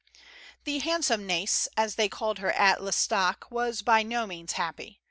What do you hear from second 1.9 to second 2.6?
they called lier